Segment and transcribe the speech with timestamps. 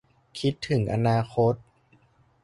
[0.39, 1.53] คิดถึงอนาคต